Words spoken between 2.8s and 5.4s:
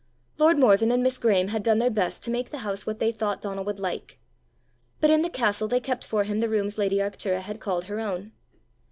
what they thought Donal would like. But in the